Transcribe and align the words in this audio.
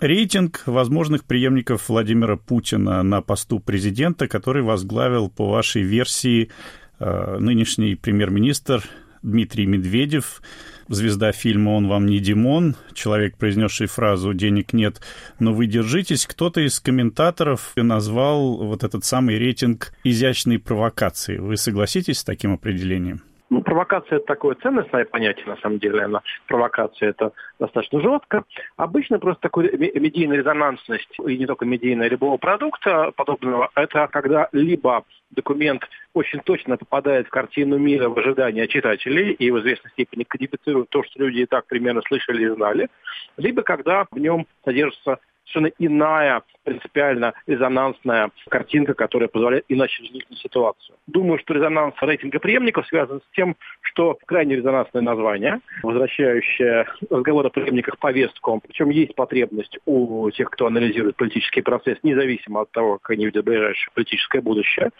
Рейтинг 0.00 0.62
возможных 0.64 1.26
преемников 1.26 1.90
Владимира 1.90 2.36
Путина 2.36 3.02
на 3.02 3.20
посту 3.20 3.60
президента, 3.60 4.28
который 4.28 4.62
возглавил, 4.62 5.28
по 5.28 5.46
вашей 5.50 5.82
версии, 5.82 6.50
э, 6.98 7.36
нынешний 7.38 7.96
премьер-министр 7.96 8.82
Дмитрий 9.22 9.66
Медведев, 9.66 10.40
звезда 10.88 11.32
фильма 11.32 11.72
«Он 11.72 11.86
вам 11.86 12.06
не 12.06 12.18
Димон», 12.18 12.76
человек, 12.94 13.36
произнесший 13.36 13.88
фразу 13.88 14.32
«денег 14.32 14.72
нет, 14.72 15.02
но 15.38 15.52
вы 15.52 15.66
держитесь», 15.66 16.26
кто-то 16.26 16.62
из 16.62 16.80
комментаторов 16.80 17.72
назвал 17.76 18.56
вот 18.56 18.84
этот 18.84 19.04
самый 19.04 19.36
рейтинг 19.36 19.92
изящной 20.02 20.58
провокацией. 20.58 21.40
Вы 21.40 21.58
согласитесь 21.58 22.20
с 22.20 22.24
таким 22.24 22.54
определением? 22.54 23.22
Ну, 23.50 23.62
провокация 23.62 24.18
это 24.18 24.26
такое 24.26 24.54
ценностное 24.54 25.04
понятие, 25.04 25.46
на 25.46 25.56
самом 25.56 25.80
деле. 25.80 26.02
Она, 26.02 26.22
провокация 26.46 27.10
это 27.10 27.32
достаточно 27.58 28.00
жестко. 28.00 28.44
Обычно 28.76 29.18
просто 29.18 29.42
такой 29.42 29.76
медийная 29.76 30.38
резонансность, 30.38 31.10
и 31.26 31.36
не 31.36 31.46
только 31.46 31.64
медийная, 31.64 32.08
любого 32.08 32.36
продукта 32.36 33.10
подобного, 33.16 33.70
это 33.74 34.06
когда 34.06 34.48
либо 34.52 35.04
документ 35.30 35.82
очень 36.14 36.38
точно 36.40 36.76
попадает 36.76 37.26
в 37.26 37.30
картину 37.30 37.76
мира 37.76 38.08
в 38.08 38.16
ожидании 38.18 38.66
читателей 38.66 39.32
и 39.32 39.50
в 39.50 39.58
известной 39.58 39.90
степени 39.90 40.22
кодифицирует 40.22 40.88
то, 40.90 41.02
что 41.02 41.18
люди 41.18 41.40
и 41.40 41.46
так 41.46 41.66
примерно 41.66 42.02
слышали 42.02 42.44
и 42.44 42.54
знали, 42.54 42.88
либо 43.36 43.62
когда 43.62 44.06
в 44.12 44.18
нем 44.18 44.46
содержится 44.64 45.18
совершенно 45.44 45.72
иная, 45.78 46.42
принципиально 46.70 47.34
резонансная 47.48 48.30
картинка, 48.48 48.94
которая 48.94 49.28
позволяет 49.28 49.64
иначе 49.68 50.04
взглянуть 50.04 50.30
на 50.30 50.36
ситуацию. 50.36 50.96
Думаю, 51.08 51.40
что 51.40 51.54
резонанс 51.54 51.94
рейтинга 52.00 52.38
преемников 52.38 52.86
связан 52.86 53.20
с 53.20 53.34
тем, 53.34 53.56
что 53.80 54.16
крайне 54.26 54.54
резонансное 54.54 55.02
название, 55.02 55.60
возвращающее 55.82 56.86
разговор 57.10 57.46
о 57.46 57.50
преемниках 57.50 57.98
повестку, 57.98 58.60
причем 58.64 58.90
есть 58.90 59.16
потребность 59.16 59.78
у 59.84 60.30
тех, 60.30 60.48
кто 60.50 60.66
анализирует 60.66 61.16
политический 61.16 61.62
процесс, 61.62 61.98
независимо 62.04 62.60
от 62.60 62.70
того, 62.70 62.98
как 62.98 63.10
они 63.10 63.26
видят 63.26 63.44
ближайшее 63.44 63.90
политическое 63.92 64.40
будущее. 64.40 64.90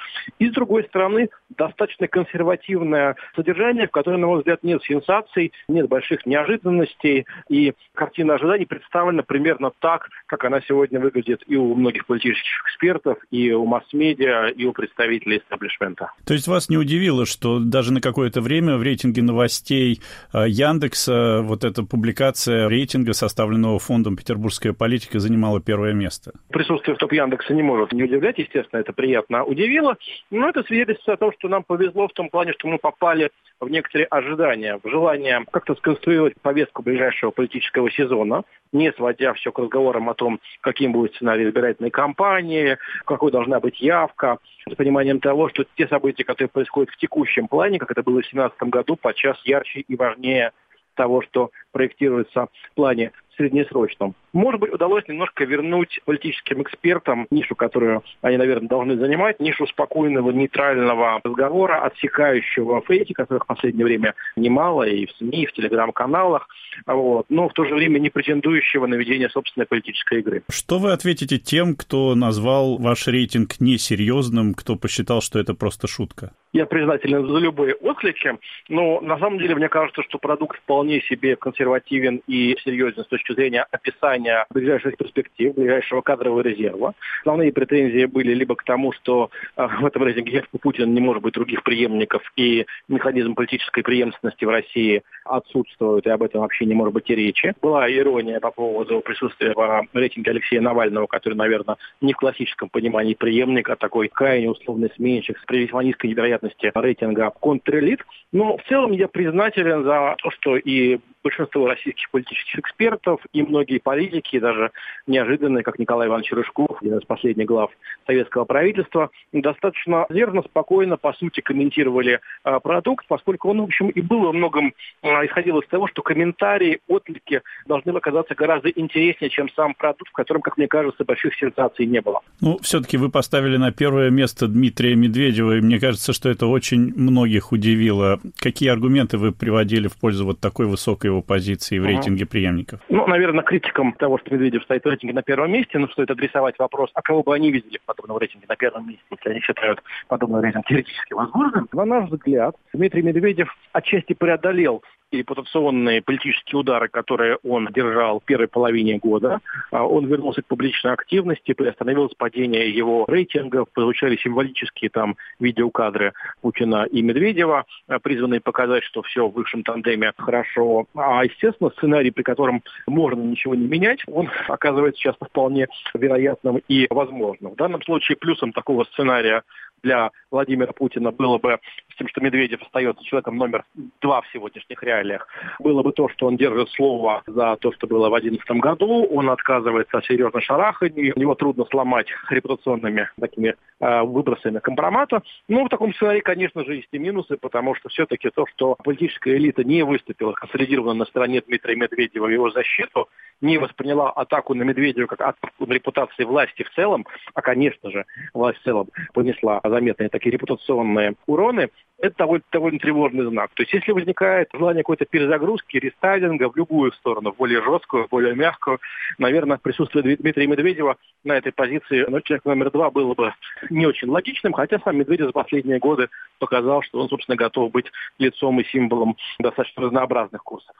И, 0.40 0.48
с 0.48 0.52
другой 0.52 0.84
стороны, 0.84 1.28
достаточно 1.50 2.08
консервативное 2.08 3.14
содержание, 3.36 3.86
в 3.86 3.92
котором, 3.92 4.22
на 4.22 4.26
мой 4.26 4.38
взгляд, 4.38 4.64
нет 4.64 4.82
сенсаций, 4.82 5.52
нет 5.68 5.88
больших 5.88 6.26
неожиданностей, 6.26 7.26
и 7.48 7.74
картина 7.94 8.34
ожиданий 8.34 8.66
представлена 8.66 9.22
примерно 9.22 9.70
так, 9.78 10.08
как 10.26 10.44
она 10.44 10.60
сегодня 10.62 10.98
выглядит 10.98 11.44
и 11.46 11.56
у 11.60 11.74
многих 11.74 12.06
политических 12.06 12.62
экспертов, 12.66 13.18
и 13.30 13.52
у 13.52 13.64
масс-медиа, 13.66 14.48
и 14.48 14.64
у 14.64 14.72
представителей 14.72 15.38
истеблишмента. 15.38 16.12
То 16.26 16.34
есть 16.34 16.48
вас 16.48 16.68
не 16.68 16.76
удивило, 16.76 17.26
что 17.26 17.58
даже 17.58 17.92
на 17.92 18.00
какое-то 18.00 18.40
время 18.40 18.76
в 18.76 18.82
рейтинге 18.82 19.22
новостей 19.22 20.00
э, 20.32 20.44
Яндекса 20.48 21.40
вот 21.42 21.64
эта 21.64 21.82
публикация 21.82 22.68
рейтинга, 22.68 23.12
составленного 23.12 23.78
фондом 23.78 24.16
«Петербургская 24.16 24.72
политика», 24.72 25.18
занимала 25.18 25.60
первое 25.60 25.92
место? 25.92 26.32
Присутствие 26.50 26.96
в 26.96 26.98
топ 26.98 27.12
Яндекса 27.12 27.54
не 27.54 27.62
может 27.62 27.92
не 27.92 28.04
удивлять, 28.04 28.38
естественно, 28.38 28.80
это 28.80 28.92
приятно 28.92 29.44
удивило, 29.44 29.96
но 30.30 30.48
это 30.48 30.62
свидетельствует 30.64 31.18
о 31.18 31.20
том, 31.20 31.32
что 31.38 31.48
нам 31.48 31.62
повезло 31.62 32.08
в 32.08 32.12
том 32.12 32.28
плане, 32.28 32.52
что 32.52 32.68
мы 32.68 32.78
попали 32.78 33.30
в 33.60 33.68
некоторые 33.68 34.06
ожидания, 34.06 34.80
в 34.82 34.88
желание 34.88 35.44
как-то 35.50 35.74
сконструировать 35.74 36.34
повестку 36.40 36.82
ближайшего 36.82 37.30
политического 37.30 37.90
сезона, 37.90 38.44
не 38.72 38.90
сводя 38.92 39.34
все 39.34 39.52
к 39.52 39.58
разговорам 39.58 40.08
о 40.08 40.14
том, 40.14 40.40
каким 40.60 40.92
будет 40.92 41.14
сценарий 41.14 41.46
избирательной 41.48 41.90
кампании, 41.90 42.78
какой 43.04 43.30
должна 43.30 43.60
быть 43.60 43.80
явка, 43.80 44.38
с 44.68 44.74
пониманием 44.74 45.20
того, 45.20 45.48
что 45.50 45.64
те 45.76 45.86
события, 45.88 46.24
которые 46.24 46.48
происходят 46.48 46.90
в 46.90 46.96
текущем 46.96 47.48
плане, 47.48 47.78
как 47.78 47.90
это 47.90 48.02
было 48.02 48.14
в 48.14 48.22
2017 48.22 48.62
году, 48.64 48.96
подчас 48.96 49.38
ярче 49.44 49.80
и 49.80 49.96
важнее 49.96 50.52
того, 50.94 51.22
что 51.22 51.50
проектируется 51.72 52.48
в 52.70 52.74
плане 52.74 53.12
среднесрочном. 53.40 54.14
Может 54.32 54.60
быть, 54.60 54.72
удалось 54.72 55.08
немножко 55.08 55.44
вернуть 55.44 56.00
политическим 56.04 56.62
экспертам 56.62 57.26
нишу, 57.30 57.56
которую 57.56 58.02
они, 58.20 58.36
наверное, 58.36 58.68
должны 58.68 58.96
занимать, 58.96 59.40
нишу 59.40 59.66
спокойного, 59.66 60.30
нейтрального 60.30 61.20
разговора, 61.24 61.82
отсекающего 61.82 62.82
фейки, 62.82 63.12
которых 63.12 63.44
в 63.44 63.46
последнее 63.46 63.84
время 63.84 64.14
немало 64.36 64.84
и 64.84 65.06
в 65.06 65.12
СМИ, 65.12 65.42
и 65.42 65.46
в 65.46 65.52
телеграм-каналах, 65.52 66.48
вот, 66.86 67.26
но 67.28 67.48
в 67.48 67.52
то 67.52 67.64
же 67.64 67.74
время 67.74 67.98
не 67.98 68.10
претендующего 68.10 68.86
на 68.86 68.94
ведение 68.94 69.28
собственной 69.30 69.66
политической 69.66 70.20
игры. 70.20 70.42
Что 70.50 70.78
вы 70.78 70.92
ответите 70.92 71.38
тем, 71.38 71.74
кто 71.74 72.14
назвал 72.14 72.78
ваш 72.78 73.08
рейтинг 73.08 73.58
несерьезным, 73.60 74.54
кто 74.54 74.76
посчитал, 74.76 75.22
что 75.22 75.38
это 75.38 75.54
просто 75.54 75.88
шутка? 75.88 76.32
Я 76.52 76.66
признателен 76.66 77.26
за 77.26 77.38
любые 77.38 77.74
отклики, 77.74 78.36
но 78.68 79.00
на 79.00 79.18
самом 79.18 79.38
деле 79.38 79.54
мне 79.54 79.68
кажется, 79.68 80.02
что 80.02 80.18
продукт 80.18 80.58
вполне 80.58 81.00
себе 81.02 81.36
консервативен 81.60 82.22
и 82.26 82.56
серьезен 82.64 83.04
с 83.04 83.08
точки 83.08 83.32
зрения 83.32 83.66
описания 83.70 84.46
ближайших 84.50 84.96
перспектив, 84.96 85.54
ближайшего 85.54 86.00
кадрового 86.00 86.40
резерва. 86.40 86.94
Основные 87.20 87.52
претензии 87.52 88.06
были 88.06 88.32
либо 88.32 88.56
к 88.56 88.64
тому, 88.64 88.92
что 88.92 89.30
э, 89.56 89.66
в 89.80 89.84
этом 89.84 90.04
рейтинге 90.04 90.44
Путина 90.60 90.86
не 90.86 91.00
может 91.00 91.22
быть 91.22 91.34
других 91.34 91.62
преемников, 91.62 92.22
и 92.36 92.66
механизм 92.88 93.34
политической 93.34 93.82
преемственности 93.82 94.44
в 94.44 94.48
России 94.48 95.02
отсутствует, 95.24 96.06
и 96.06 96.10
об 96.10 96.22
этом 96.22 96.40
вообще 96.40 96.64
не 96.64 96.74
может 96.74 96.94
быть 96.94 97.10
и 97.10 97.14
речи. 97.14 97.54
Была 97.60 97.90
ирония 97.90 98.40
по 98.40 98.50
поводу 98.50 99.00
присутствия 99.00 99.52
в 99.54 99.86
рейтинге 99.92 100.30
Алексея 100.30 100.60
Навального, 100.60 101.06
который, 101.06 101.34
наверное, 101.34 101.76
не 102.00 102.14
в 102.14 102.16
классическом 102.16 102.68
понимании 102.70 103.14
преемник, 103.14 103.68
а 103.68 103.76
такой 103.76 104.08
крайне 104.08 104.50
условный 104.50 104.90
сменщик 104.96 105.38
с 105.38 105.44
при 105.44 105.64
весьма 105.64 105.82
низкой 105.82 106.12
вероятности 106.12 106.70
рейтинга 106.74 107.30
контрэлит. 107.38 108.00
Но 108.32 108.56
в 108.56 108.62
целом 108.64 108.92
я 108.92 109.08
признателен 109.08 109.84
за 109.84 110.16
то, 110.18 110.30
что 110.30 110.56
и 110.56 110.98
большинство 111.22 111.66
российских 111.66 112.10
политических 112.10 112.60
экспертов, 112.60 113.20
и 113.32 113.42
многие 113.42 113.78
политики, 113.78 114.38
даже 114.38 114.70
неожиданные, 115.06 115.62
как 115.62 115.78
Николай 115.78 116.08
Иванович 116.08 116.32
Рыжков, 116.32 116.78
один 116.80 116.98
из 116.98 117.04
последних 117.04 117.46
глав 117.46 117.70
советского 118.06 118.44
правительства, 118.44 119.10
достаточно 119.32 120.06
нервно, 120.10 120.42
спокойно, 120.42 120.96
по 120.96 121.12
сути, 121.12 121.40
комментировали 121.40 122.20
э, 122.44 122.60
продукт, 122.60 123.06
поскольку 123.08 123.50
он, 123.50 123.60
в 123.60 123.64
общем, 123.64 123.88
и 123.88 124.00
был 124.00 124.20
во 124.20 124.32
многом 124.32 124.72
э, 125.02 125.08
исходил 125.26 125.58
из 125.60 125.68
того, 125.68 125.86
что 125.88 126.02
комментарии, 126.02 126.80
отклики 126.88 127.42
должны 127.66 127.90
оказаться 127.90 128.34
гораздо 128.34 128.68
интереснее, 128.70 129.30
чем 129.30 129.48
сам 129.50 129.74
продукт, 129.74 130.10
в 130.10 130.12
котором, 130.12 130.42
как 130.42 130.56
мне 130.56 130.68
кажется, 130.68 131.04
больших 131.04 131.34
сенсаций 131.34 131.86
не 131.86 132.00
было. 132.00 132.20
Ну, 132.40 132.58
все-таки 132.62 132.96
вы 132.96 133.10
поставили 133.10 133.56
на 133.56 133.72
первое 133.72 134.10
место 134.10 134.48
Дмитрия 134.48 134.94
Медведева, 134.94 135.58
и 135.58 135.60
мне 135.60 135.78
кажется, 135.78 136.12
что 136.12 136.28
это 136.28 136.46
очень 136.46 136.92
многих 136.94 137.52
удивило. 137.52 138.20
Какие 138.38 138.70
аргументы 138.70 139.18
вы 139.18 139.32
приводили 139.32 139.88
в 139.88 139.96
пользу 139.98 140.24
вот 140.24 140.40
такой 140.40 140.66
высокой 140.66 141.09
его 141.10 141.22
позиции 141.22 141.78
в 141.78 141.84
рейтинге 141.84 142.26
преемников? 142.26 142.80
Ну, 142.88 143.06
наверное, 143.06 143.44
критикам 143.44 143.92
того, 143.92 144.18
что 144.18 144.32
Медведев 144.32 144.62
стоит 144.64 144.84
в 144.84 144.88
рейтинге 144.88 145.14
на 145.14 145.22
первом 145.22 145.52
месте, 145.52 145.78
ну, 145.78 145.88
стоит 145.88 146.10
адресовать 146.10 146.58
вопрос, 146.58 146.90
а 146.94 147.02
кого 147.02 147.22
бы 147.22 147.34
они 147.34 147.50
видели 147.50 147.78
в 147.78 147.84
подобном 147.84 148.18
рейтинге 148.18 148.46
на 148.48 148.56
первом 148.56 148.88
месте, 148.88 149.02
если 149.10 149.30
они 149.30 149.40
считают 149.40 149.82
подобный 150.08 150.40
рейтинг 150.40 150.66
теоретически 150.66 151.12
возможным. 151.14 151.68
На 151.72 151.84
наш 151.84 152.10
взгляд, 152.10 152.56
Дмитрий 152.72 153.02
Медведев 153.02 153.54
отчасти 153.72 154.14
преодолел 154.14 154.82
репутационные 155.12 156.02
политические 156.02 156.60
удары, 156.60 156.88
которые 156.88 157.38
он 157.42 157.68
держал 157.72 158.20
в 158.20 158.24
первой 158.24 158.48
половине 158.48 158.98
года. 158.98 159.40
А 159.70 159.84
он 159.84 160.06
вернулся 160.06 160.42
к 160.42 160.46
публичной 160.46 160.92
активности, 160.92 161.52
приостановилось 161.52 162.14
падение 162.14 162.70
его 162.70 163.04
рейтингов, 163.08 163.68
получали 163.72 164.16
символические 164.16 164.90
там 164.90 165.16
видеокадры 165.38 166.12
Путина 166.40 166.84
и 166.90 167.02
Медведева, 167.02 167.64
а, 167.88 167.98
призванные 167.98 168.40
показать, 168.40 168.84
что 168.84 169.02
все 169.02 169.28
в 169.28 169.32
высшем 169.32 169.62
тандеме 169.62 170.12
хорошо. 170.16 170.86
А, 170.94 171.24
естественно, 171.24 171.70
сценарий, 171.70 172.10
при 172.10 172.22
котором 172.22 172.62
можно 172.86 173.20
ничего 173.20 173.54
не 173.54 173.66
менять, 173.66 174.00
он 174.06 174.30
оказывается 174.48 175.00
часто 175.00 175.24
вполне 175.26 175.68
вероятным 175.94 176.60
и 176.68 176.86
возможным. 176.90 177.52
В 177.52 177.56
данном 177.56 177.82
случае 177.82 178.16
плюсом 178.16 178.52
такого 178.52 178.84
сценария 178.84 179.42
для 179.82 180.10
Владимира 180.30 180.72
Путина 180.72 181.10
было 181.10 181.38
бы 181.38 181.58
с 181.92 181.96
тем, 181.96 182.08
что 182.08 182.20
Медведев 182.20 182.62
остается 182.62 183.04
человеком 183.04 183.36
номер 183.36 183.64
два 184.00 184.20
в 184.22 184.28
сегодняшних 184.32 184.82
реалиях, 184.82 185.26
было 185.58 185.82
бы 185.82 185.92
то, 185.92 186.08
что 186.08 186.26
он 186.26 186.36
держит 186.36 186.70
слово 186.70 187.22
за 187.26 187.56
то, 187.56 187.72
что 187.72 187.86
было 187.86 188.08
в 188.08 188.20
2011 188.20 188.50
году, 188.62 189.04
он 189.04 189.30
отказывается 189.30 189.98
от 189.98 190.04
серьезной 190.04 190.42
шарахании, 190.42 191.12
его 191.18 191.34
трудно 191.34 191.64
сломать 191.70 192.06
репутационными 192.28 193.10
такими 193.18 193.54
э, 193.80 194.02
выбросами 194.02 194.58
компромата. 194.58 195.22
Но 195.48 195.64
в 195.64 195.68
таком 195.68 195.94
сценарии, 195.94 196.20
конечно 196.20 196.64
же, 196.64 196.76
есть 196.76 196.88
и 196.92 196.98
минусы, 196.98 197.36
потому 197.36 197.74
что 197.74 197.88
все-таки 197.88 198.30
то, 198.30 198.46
что 198.46 198.76
политическая 198.82 199.36
элита 199.36 199.64
не 199.64 199.82
выступила 199.82 200.32
консолидированно 200.32 201.00
на 201.00 201.04
стороне 201.06 201.42
Дмитрия 201.46 201.76
Медведева 201.76 202.26
в 202.26 202.30
его 202.30 202.50
защиту, 202.50 203.08
не 203.40 203.58
восприняла 203.58 204.10
атаку 204.10 204.54
на 204.54 204.62
Медведева 204.62 205.06
как 205.06 205.20
атаку 205.20 205.66
на 205.66 205.72
репутации 205.72 206.24
власти 206.24 206.62
в 206.62 206.70
целом, 206.74 207.06
а, 207.34 207.42
конечно 207.42 207.90
же, 207.90 208.04
власть 208.34 208.58
в 208.60 208.64
целом 208.64 208.88
понесла 209.12 209.60
заметные 209.64 210.08
такие 210.08 210.32
репутационные 210.32 211.14
уроны, 211.26 211.70
это 211.98 212.16
довольно, 212.18 212.44
довольно 212.50 212.78
тревожный 212.78 213.26
знак. 213.26 213.50
То 213.54 213.62
есть 213.62 213.72
если 213.72 213.92
возникает 213.92 214.48
желание 214.52 214.82
какой-то 214.82 215.04
перезагрузки, 215.04 215.76
рестайлинга 215.76 216.48
в 216.48 216.56
любую 216.56 216.92
сторону, 216.92 217.34
более 217.36 217.62
жесткую, 217.62 218.08
более 218.10 218.34
мягкую. 218.34 218.80
Наверное, 219.18 219.58
присутствие 219.58 220.16
Дмитрия 220.16 220.46
Медведева 220.46 220.96
на 221.24 221.36
этой 221.36 221.52
позиции 221.52 222.06
ну, 222.08 222.20
человек 222.20 222.44
номер 222.44 222.70
два 222.70 222.90
было 222.90 223.14
бы 223.14 223.34
не 223.68 223.86
очень 223.86 224.08
логичным, 224.08 224.52
хотя 224.52 224.78
сам 224.80 224.96
Медведев 224.96 225.26
за 225.26 225.32
последние 225.32 225.78
годы 225.78 226.08
показал, 226.38 226.82
что 226.82 227.00
он, 227.00 227.08
собственно, 227.08 227.36
готов 227.36 227.70
быть 227.70 227.86
лицом 228.18 228.58
и 228.60 228.64
символом 228.64 229.16
достаточно 229.38 229.82
разнообразных 229.84 230.42
курсов. 230.42 230.74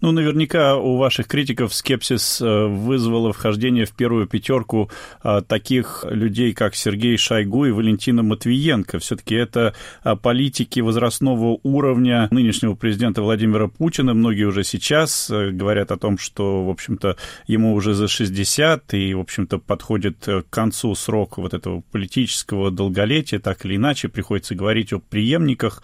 Ну, 0.00 0.12
наверняка 0.12 0.76
у 0.76 0.98
ваших 0.98 1.26
критиков 1.26 1.72
скепсис 1.72 2.05
э, 2.10 2.66
вызвало 2.66 3.32
вхождение 3.32 3.84
в 3.84 3.92
первую 3.92 4.26
пятерку 4.26 4.90
а, 5.22 5.40
таких 5.40 6.04
людей, 6.08 6.52
как 6.52 6.74
Сергей 6.74 7.16
Шойгу 7.16 7.66
и 7.66 7.70
Валентина 7.70 8.22
Матвиенко. 8.22 8.98
Все-таки 8.98 9.34
это 9.34 9.74
а, 10.02 10.16
политики 10.16 10.80
возрастного 10.80 11.58
уровня 11.62 12.28
нынешнего 12.30 12.74
президента 12.74 13.22
Владимира 13.22 13.68
Путина. 13.68 14.14
Многие 14.14 14.44
уже 14.44 14.64
сейчас 14.64 15.30
э, 15.30 15.50
говорят 15.50 15.90
о 15.90 15.96
том, 15.96 16.18
что, 16.18 16.64
в 16.64 16.70
общем-то, 16.70 17.16
ему 17.46 17.74
уже 17.74 17.94
за 17.94 18.08
60, 18.08 18.94
и, 18.94 19.14
в 19.14 19.20
общем-то, 19.20 19.58
подходит 19.58 20.28
э, 20.28 20.42
к 20.42 20.50
концу 20.50 20.94
срок 20.94 21.38
вот 21.38 21.54
этого 21.54 21.82
политического 21.92 22.70
долголетия. 22.70 23.38
Так 23.38 23.64
или 23.64 23.76
иначе, 23.76 24.08
приходится 24.08 24.54
говорить 24.54 24.92
о 24.92 25.00
преемниках 25.00 25.82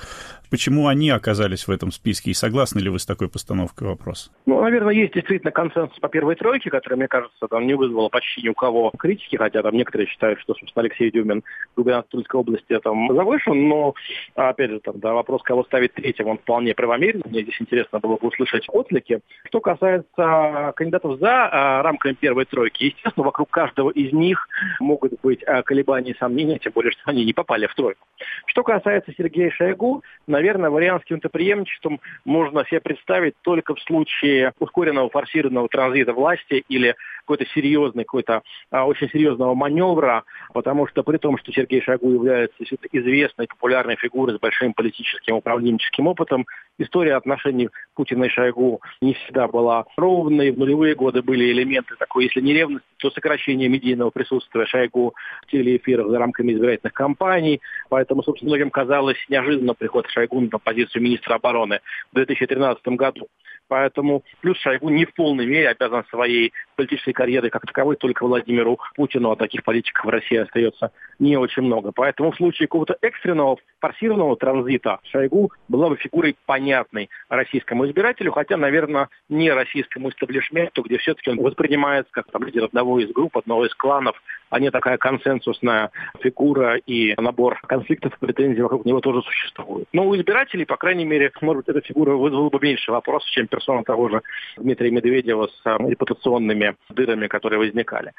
почему 0.52 0.86
они 0.86 1.08
оказались 1.08 1.66
в 1.66 1.70
этом 1.70 1.90
списке, 1.90 2.30
и 2.30 2.34
согласны 2.34 2.78
ли 2.78 2.90
вы 2.90 2.98
с 2.98 3.06
такой 3.06 3.30
постановкой 3.30 3.88
вопроса? 3.88 4.30
Ну, 4.44 4.60
наверное, 4.60 4.92
есть 4.92 5.14
действительно 5.14 5.50
консенсус 5.50 5.98
по 5.98 6.10
первой 6.10 6.34
тройке, 6.36 6.68
который, 6.68 6.96
мне 6.96 7.08
кажется, 7.08 7.48
там 7.48 7.66
не 7.66 7.72
вызвало 7.72 8.10
почти 8.10 8.42
ни 8.42 8.50
у 8.50 8.54
кого 8.54 8.92
критики, 8.98 9.36
хотя 9.36 9.62
там 9.62 9.74
некоторые 9.74 10.06
считают, 10.08 10.38
что, 10.40 10.52
собственно, 10.52 10.84
Алексей 10.84 11.10
Дюмин, 11.10 11.42
губернатор 11.74 12.10
Тульской 12.10 12.38
области, 12.38 12.78
там 12.80 13.14
завышен, 13.14 13.66
но, 13.66 13.94
опять 14.34 14.70
же, 14.70 14.80
там, 14.80 15.00
да, 15.00 15.14
вопрос, 15.14 15.40
кого 15.42 15.64
ставить 15.64 15.94
третьим, 15.94 16.28
он 16.28 16.36
вполне 16.36 16.74
правомерен. 16.74 17.22
Мне 17.24 17.44
здесь 17.44 17.58
интересно 17.58 17.98
было 17.98 18.18
бы 18.18 18.28
услышать 18.28 18.66
отклики. 18.68 19.20
Что 19.46 19.60
касается 19.60 20.74
кандидатов 20.76 21.18
за 21.18 21.48
а, 21.50 21.82
рамками 21.82 22.12
первой 22.12 22.44
тройки, 22.44 22.84
естественно, 22.84 23.24
вокруг 23.24 23.48
каждого 23.48 23.88
из 23.88 24.12
них 24.12 24.46
могут 24.80 25.18
быть 25.22 25.42
а, 25.44 25.62
колебания 25.62 26.10
и 26.10 26.18
сомнения, 26.18 26.58
тем 26.58 26.72
более, 26.74 26.92
что 26.92 27.00
они 27.06 27.24
не 27.24 27.32
попали 27.32 27.66
в 27.66 27.74
тройку. 27.74 28.06
Что 28.44 28.62
касается 28.62 29.14
Сергея 29.16 29.50
Шойгу, 29.50 30.02
наверное, 30.26 30.41
вариант 30.70 31.02
с 31.02 31.04
каким-то 31.04 31.28
преемничеством 31.28 32.00
можно 32.24 32.64
себе 32.66 32.80
представить 32.80 33.34
только 33.42 33.74
в 33.74 33.80
случае 33.80 34.52
ускоренного 34.58 35.08
форсированного 35.08 35.68
транзита 35.68 36.12
власти 36.12 36.64
или 36.68 36.96
какой-то 37.22 37.46
серьезный, 37.54 38.04
какой-то 38.04 38.42
а, 38.70 38.86
очень 38.86 39.08
серьезного 39.10 39.54
маневра, 39.54 40.24
потому 40.52 40.86
что 40.86 41.02
при 41.02 41.18
том, 41.18 41.38
что 41.38 41.52
Сергей 41.52 41.80
Шойгу 41.80 42.10
является 42.12 42.62
известной, 42.92 43.46
популярной 43.46 43.96
фигурой 43.96 44.36
с 44.36 44.40
большим 44.40 44.74
политическим 44.74 45.36
управленческим 45.36 46.06
опытом, 46.06 46.46
история 46.78 47.14
отношений 47.14 47.68
Путина 47.94 48.24
и 48.24 48.28
Шойгу 48.28 48.80
не 49.00 49.14
всегда 49.14 49.48
была 49.48 49.84
ровной. 49.96 50.50
В 50.50 50.58
нулевые 50.58 50.94
годы 50.94 51.22
были 51.22 51.50
элементы 51.52 51.94
такой, 51.98 52.24
если 52.24 52.40
не 52.40 52.52
ревности, 52.52 52.86
то 52.98 53.10
сокращение 53.10 53.68
медийного 53.68 54.10
присутствия 54.10 54.66
Шойгу 54.66 55.14
в 55.46 55.50
телеэфирах 55.50 56.08
за 56.08 56.18
рамками 56.18 56.52
избирательных 56.52 56.92
кампаний. 56.92 57.60
Поэтому, 57.88 58.22
собственно, 58.22 58.50
многим 58.50 58.70
казалось 58.70 59.18
неожиданно 59.28 59.74
приход 59.74 60.06
Шойгу 60.08 60.40
на 60.40 60.58
позицию 60.58 61.02
министра 61.02 61.34
обороны 61.34 61.80
в 62.12 62.14
2013 62.16 62.86
году. 62.88 63.28
Поэтому 63.68 64.22
плюс 64.40 64.58
Шойгу 64.58 64.90
не 64.90 65.06
в 65.06 65.14
полной 65.14 65.46
мере 65.46 65.70
обязан 65.70 66.04
своей 66.10 66.52
политической 66.76 67.11
карьерой 67.12 67.50
как 67.50 67.66
таковой 67.66 67.96
только 67.96 68.24
Владимиру 68.24 68.78
Путину, 68.94 69.30
а 69.30 69.36
таких 69.36 69.64
политиков 69.64 70.04
в 70.04 70.08
России 70.08 70.36
остается 70.36 70.92
не 71.18 71.36
очень 71.36 71.62
много. 71.62 71.92
Поэтому 71.92 72.32
в 72.32 72.36
случае 72.36 72.68
какого-то 72.68 72.96
экстренного 73.00 73.56
форсированного 73.80 74.36
транзита 74.36 74.98
Шойгу 75.04 75.52
была 75.68 75.88
бы 75.88 75.96
фигурой 75.96 76.36
понятной 76.46 77.10
российскому 77.28 77.86
избирателю, 77.86 78.32
хотя, 78.32 78.56
наверное, 78.56 79.08
не 79.28 79.50
российскому 79.50 80.10
истеблишменту, 80.10 80.82
где 80.82 80.98
все-таки 80.98 81.30
он 81.30 81.38
воспринимается 81.38 82.12
как 82.12 82.30
там, 82.30 82.44
лидер 82.44 82.64
одного 82.64 83.00
из 83.00 83.10
групп, 83.12 83.36
одного 83.36 83.66
из 83.66 83.74
кланов, 83.74 84.20
а 84.50 84.60
не 84.60 84.70
такая 84.70 84.98
консенсусная 84.98 85.90
фигура 86.20 86.76
и 86.76 87.14
набор 87.18 87.60
конфликтов 87.66 88.12
претензий 88.18 88.60
вокруг 88.60 88.84
него 88.84 89.00
тоже 89.00 89.22
существует. 89.22 89.88
Но 89.92 90.06
у 90.06 90.14
избирателей, 90.14 90.66
по 90.66 90.76
крайней 90.76 91.06
мере, 91.06 91.32
может 91.40 91.68
эта 91.68 91.80
фигура 91.80 92.12
вызвала 92.12 92.50
бы 92.50 92.58
меньше 92.60 92.92
вопросов, 92.92 93.30
чем 93.30 93.46
персона 93.46 93.82
того 93.82 94.10
же 94.10 94.20
Дмитрия 94.58 94.90
Медведева 94.90 95.46
с 95.46 95.60
а, 95.64 95.78
репутационными 95.78 96.76
дырами, 97.06 97.28
которые 97.28 97.58
возникали. 97.58 98.12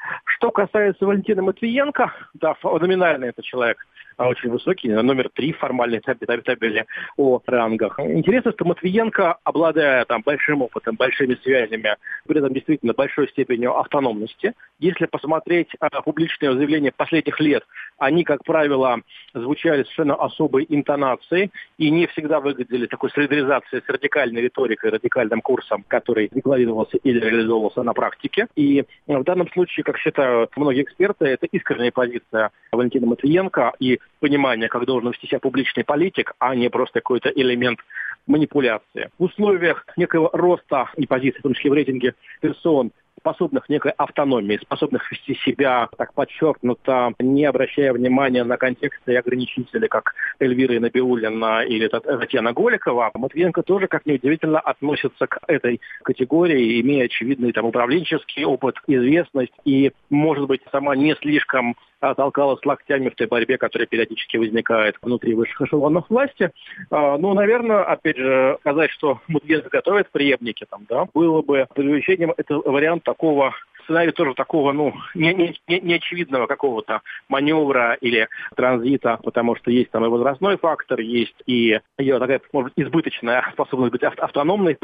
Что 0.44 0.50
касается 0.50 1.06
Валентина 1.06 1.40
Матвиенко, 1.40 2.12
да, 2.34 2.54
номинально 2.62 3.24
это 3.24 3.42
человек 3.42 3.78
а, 4.16 4.28
очень 4.28 4.50
высокий, 4.50 4.88
номер 4.88 5.28
три 5.32 5.52
формальной 5.52 6.00
табели 6.00 6.84
о 7.16 7.40
рангах. 7.46 7.98
Интересно, 7.98 8.52
что 8.52 8.64
Матвиенко, 8.64 9.38
обладая 9.42 10.04
там 10.04 10.22
большим 10.22 10.62
опытом, 10.62 10.96
большими 10.96 11.34
связями, 11.42 11.96
при 12.26 12.38
этом 12.38 12.52
действительно 12.52 12.92
большой 12.92 13.28
степенью 13.28 13.76
автономности, 13.76 14.52
если 14.78 15.06
посмотреть 15.06 15.68
а, 15.80 16.02
публичные 16.02 16.52
заявления 16.52 16.92
последних 16.92 17.40
лет, 17.40 17.64
они, 17.98 18.24
как 18.24 18.44
правило, 18.44 19.00
звучали 19.32 19.82
совершенно 19.82 20.14
особой 20.14 20.66
интонацией 20.68 21.50
и 21.78 21.90
не 21.90 22.06
всегда 22.08 22.40
выглядели 22.40 22.86
такой 22.86 23.10
солидаризацией 23.10 23.82
с 23.84 23.88
радикальной 23.88 24.42
риторикой, 24.42 24.90
радикальным 24.90 25.40
курсом, 25.40 25.84
который 25.88 26.28
декларировался 26.32 26.98
или 26.98 27.18
реализовывался 27.18 27.82
на 27.82 27.94
практике. 27.94 28.46
И 28.56 28.84
в 29.06 29.22
данном 29.24 29.48
случае, 29.50 29.84
как 29.84 29.98
считают 30.34 30.56
многие 30.56 30.82
эксперты, 30.82 31.26
это 31.26 31.46
искренняя 31.46 31.90
позиция 31.90 32.50
Валентина 32.72 33.06
Матвиенко 33.06 33.72
и 33.78 34.00
понимание, 34.20 34.68
как 34.68 34.84
должен 34.84 35.10
вести 35.10 35.26
себя 35.26 35.38
публичный 35.38 35.84
политик, 35.84 36.34
а 36.38 36.54
не 36.54 36.68
просто 36.70 37.00
какой-то 37.00 37.28
элемент 37.30 37.78
манипуляции. 38.26 39.10
В 39.18 39.24
условиях 39.24 39.86
некого 39.96 40.30
роста 40.32 40.88
и 40.96 41.06
позиции, 41.06 41.38
в 41.38 41.42
том 41.42 41.54
числе 41.54 41.70
в 41.70 41.74
рейтинге 41.74 42.14
персон, 42.40 42.90
способных 43.24 43.70
некой 43.70 43.92
автономии, 43.92 44.60
способных 44.62 45.10
вести 45.10 45.34
себя 45.46 45.88
так 45.96 46.12
подчеркнуто, 46.12 47.14
не 47.18 47.46
обращая 47.46 47.94
внимания 47.94 48.44
на 48.44 48.58
контексты 48.58 49.12
и 49.12 49.16
ограничители, 49.16 49.86
как 49.86 50.14
Эльвира 50.38 50.78
Набиулина 50.78 51.64
или 51.64 51.88
Татьяна 51.88 52.52
Голикова, 52.52 53.10
Матвиенко 53.14 53.62
тоже, 53.62 53.86
как 53.86 54.04
неудивительно, 54.04 54.60
относится 54.60 55.26
к 55.26 55.38
этой 55.46 55.80
категории, 56.02 56.82
имея 56.82 57.06
очевидный 57.06 57.52
там 57.52 57.64
управленческий 57.64 58.44
опыт, 58.44 58.76
известность 58.86 59.54
и, 59.64 59.92
может 60.10 60.46
быть, 60.46 60.60
сама 60.70 60.94
не 60.94 61.14
слишком 61.14 61.76
толкалась 62.12 62.64
локтями 62.66 63.08
в 63.08 63.14
той 63.14 63.26
борьбе, 63.26 63.56
которая 63.56 63.86
периодически 63.86 64.36
возникает 64.36 64.96
внутри 65.00 65.34
высших 65.34 65.62
эшелонов 65.62 66.04
власти. 66.10 66.50
А, 66.90 67.16
ну, 67.16 67.32
наверное, 67.32 67.84
опять 67.84 68.18
же, 68.18 68.58
сказать, 68.60 68.90
что 68.90 69.20
Матвиенко 69.28 69.70
готовит 69.70 70.10
преемники, 70.10 70.66
там, 70.68 70.84
да, 70.88 71.06
было 71.14 71.40
бы 71.40 71.66
преувеличением, 71.74 72.34
это 72.36 72.56
вариант 72.56 73.04
такого 73.04 73.54
сценарий 73.84 74.12
тоже 74.12 74.34
такого, 74.34 74.72
ну, 74.72 74.94
неочевидного 75.14 75.54
не, 75.68 75.80
не, 75.80 75.94
очевидного 75.94 76.46
какого-то 76.46 77.02
маневра 77.28 77.96
или 78.00 78.28
транзита, 78.56 79.18
потому 79.22 79.56
что 79.56 79.70
есть 79.70 79.90
там 79.90 80.04
и 80.04 80.08
возрастной 80.08 80.58
фактор, 80.58 81.00
есть 81.00 81.34
и 81.46 81.78
ее 81.98 82.18
такая, 82.18 82.40
может 82.52 82.72
быть, 82.74 82.86
избыточная 82.86 83.44
способность 83.52 83.92
быть 83.92 84.02
автономной 84.02 84.76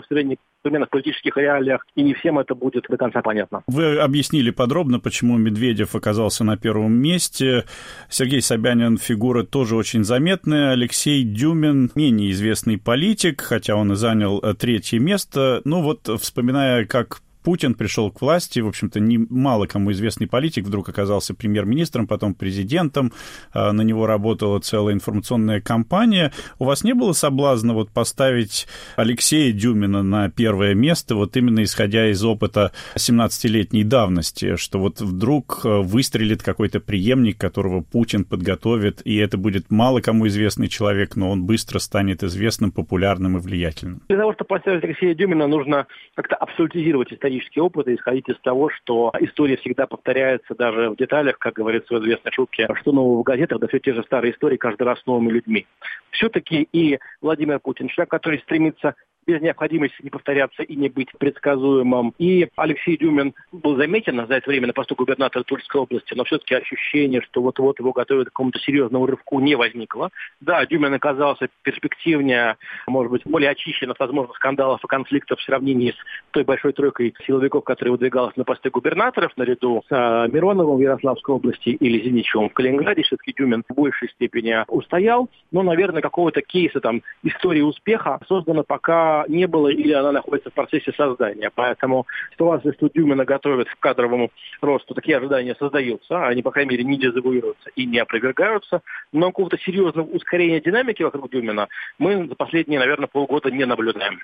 в 0.00 0.06
современных 0.08 0.90
политических 0.90 1.36
реалиях, 1.36 1.86
и 1.94 2.02
не 2.02 2.14
всем 2.14 2.38
это 2.38 2.54
будет 2.54 2.84
до 2.88 2.96
конца 2.96 3.22
понятно. 3.22 3.62
Вы 3.66 3.98
объяснили 3.98 4.50
подробно, 4.50 5.00
почему 5.00 5.36
Медведев 5.36 5.94
оказался 5.94 6.44
на 6.44 6.56
первом 6.56 6.92
месте. 6.92 7.64
Сергей 8.08 8.40
Собянин 8.40 8.98
фигура 8.98 9.42
тоже 9.42 9.76
очень 9.76 10.04
заметная. 10.04 10.72
Алексей 10.72 11.22
Дюмин 11.24 11.90
менее 11.94 12.30
известный 12.30 12.78
политик, 12.78 13.40
хотя 13.42 13.76
он 13.76 13.92
и 13.92 13.96
занял 13.96 14.38
э, 14.40 14.54
третье 14.54 14.98
место. 14.98 15.60
Ну 15.64 15.82
вот, 15.82 16.08
вспоминая, 16.20 16.84
как 16.86 17.20
Путин 17.44 17.74
пришел 17.74 18.10
к 18.10 18.22
власти, 18.22 18.60
в 18.60 18.68
общем-то, 18.68 19.00
мало 19.28 19.66
кому 19.66 19.92
известный 19.92 20.26
политик 20.26 20.64
вдруг 20.64 20.88
оказался 20.88 21.34
премьер-министром, 21.34 22.06
потом 22.06 22.34
президентом, 22.34 23.12
а, 23.52 23.72
на 23.72 23.82
него 23.82 24.06
работала 24.06 24.58
целая 24.60 24.94
информационная 24.94 25.60
кампания. 25.60 26.32
У 26.58 26.64
вас 26.64 26.84
не 26.84 26.94
было 26.94 27.12
соблазна 27.12 27.74
вот 27.74 27.90
поставить 27.90 28.66
Алексея 28.96 29.52
Дюмина 29.52 30.02
на 30.02 30.30
первое 30.30 30.74
место, 30.74 31.14
вот 31.14 31.36
именно 31.36 31.62
исходя 31.62 32.10
из 32.10 32.24
опыта 32.24 32.72
17-летней 32.96 33.84
давности, 33.84 34.56
что 34.56 34.78
вот 34.78 35.02
вдруг 35.02 35.60
а, 35.64 35.82
выстрелит 35.82 36.42
какой-то 36.42 36.80
преемник, 36.80 37.36
которого 37.36 37.82
Путин 37.82 38.24
подготовит, 38.24 39.02
и 39.04 39.16
это 39.16 39.36
будет 39.36 39.70
мало 39.70 40.00
кому 40.00 40.26
известный 40.28 40.68
человек, 40.68 41.14
но 41.14 41.30
он 41.30 41.44
быстро 41.44 41.78
станет 41.78 42.22
известным, 42.22 42.72
популярным 42.72 43.36
и 43.36 43.40
влиятельным? 43.40 44.00
Для 44.08 44.16
того, 44.16 44.32
чтобы 44.32 44.48
поставить 44.48 44.82
Алексея 44.82 45.14
Дюмина, 45.14 45.46
нужно 45.46 45.86
как-то 46.14 46.36
абсолютизировать 46.36 47.12
исторический 47.12 47.33
исторический 47.34 47.60
опыт 47.60 47.88
и 47.88 47.94
исходить 47.94 48.28
из 48.28 48.38
того, 48.40 48.70
что 48.70 49.12
история 49.20 49.56
всегда 49.56 49.86
повторяется 49.86 50.54
даже 50.54 50.90
в 50.90 50.96
деталях, 50.96 51.38
как 51.38 51.54
говорится 51.54 51.94
в 51.94 51.98
известной 52.00 52.32
шутке, 52.32 52.68
что 52.80 52.92
нового 52.92 53.20
в 53.20 53.22
газетах, 53.22 53.58
да 53.60 53.66
все 53.68 53.78
те 53.78 53.92
же 53.92 54.02
старые 54.04 54.32
истории 54.32 54.56
каждый 54.56 54.84
раз 54.84 55.00
с 55.00 55.06
новыми 55.06 55.30
людьми. 55.30 55.66
Все-таки 56.10 56.68
и 56.72 56.98
Владимир 57.20 57.58
Путин, 57.58 57.88
человек, 57.88 58.10
который 58.10 58.38
стремится 58.40 58.94
без 59.26 59.40
необходимости 59.40 59.96
не 60.02 60.10
повторяться 60.10 60.62
и 60.62 60.76
не 60.76 60.88
быть 60.88 61.08
предсказуемым. 61.18 62.14
И 62.18 62.48
Алексей 62.56 62.96
Дюмин 62.96 63.34
был 63.52 63.76
заметен 63.76 64.26
за 64.26 64.34
это 64.34 64.50
время 64.50 64.68
на 64.68 64.72
посту 64.72 64.94
губернатора 64.94 65.42
Тульской 65.44 65.80
области, 65.80 66.14
но 66.14 66.24
все-таки 66.24 66.54
ощущение, 66.54 67.20
что 67.22 67.42
вот-вот 67.42 67.78
его 67.78 67.92
готовят 67.92 68.28
к 68.28 68.30
какому-то 68.30 68.58
серьезному 68.60 69.06
рывку, 69.06 69.40
не 69.40 69.54
возникло. 69.54 70.10
Да, 70.40 70.64
Дюмин 70.66 70.94
оказался 70.94 71.48
перспективнее, 71.62 72.56
может 72.86 73.10
быть, 73.10 73.22
более 73.24 73.50
очищен 73.50 73.90
от 73.90 73.98
возможных 73.98 74.36
скандалов 74.36 74.84
и 74.84 74.88
конфликтов 74.88 75.38
в 75.40 75.44
сравнении 75.44 75.90
с 75.90 75.96
той 76.30 76.44
большой 76.44 76.72
тройкой 76.72 77.14
силовиков, 77.26 77.64
которые 77.64 77.92
выдвигалась 77.92 78.36
на 78.36 78.44
посты 78.44 78.70
губернаторов, 78.70 79.36
наряду 79.36 79.82
с 79.88 79.92
а, 79.92 80.26
Мироновым 80.28 80.76
в 80.76 80.80
Ярославской 80.80 81.34
области 81.34 81.70
или 81.70 82.02
Зиничевым 82.02 82.50
в 82.50 82.54
Калининграде. 82.54 83.02
Все-таки 83.02 83.32
Дюмин 83.32 83.64
в 83.68 83.74
большей 83.74 84.08
степени 84.10 84.56
устоял. 84.68 85.28
Но, 85.50 85.62
наверное, 85.62 86.02
какого-то 86.02 86.42
кейса, 86.42 86.80
там, 86.80 87.02
истории 87.22 87.62
успеха 87.62 88.20
создано 88.28 88.62
пока 88.62 89.13
не 89.28 89.46
было 89.46 89.68
или 89.68 89.92
она 89.92 90.12
находится 90.12 90.50
в 90.50 90.54
процессе 90.54 90.92
создания. 90.92 91.50
Поэтому 91.54 92.06
ситуация, 92.32 92.72
что 92.72 92.88
Дюмина 92.88 93.24
готовят 93.24 93.68
к 93.68 93.78
кадровому 93.78 94.30
росту, 94.60 94.94
такие 94.94 95.16
ожидания 95.16 95.54
создаются. 95.58 96.26
Они, 96.26 96.42
по 96.42 96.50
крайней 96.50 96.72
мере, 96.72 96.84
не 96.84 96.98
дезавуируются 96.98 97.70
и 97.76 97.86
не 97.86 97.98
опровергаются. 97.98 98.82
Но 99.12 99.26
какого-то 99.28 99.58
серьезного 99.58 100.06
ускорения 100.06 100.60
динамики 100.60 101.02
вокруг 101.02 101.30
Дюмина 101.30 101.68
мы 101.98 102.26
за 102.26 102.34
последние, 102.34 102.80
наверное, 102.80 103.08
полгода 103.08 103.50
не 103.50 103.64
наблюдаем. 103.64 104.20